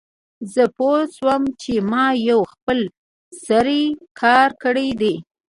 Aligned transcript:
زه 0.53 0.63
پوه 0.77 0.99
شوم 1.15 1.43
چې 1.61 1.73
ما 1.91 2.05
یو 2.29 2.39
خپل 2.53 2.79
سری 3.45 3.83
کار 4.21 4.49
کړی 4.63 4.89
دی 5.01 5.15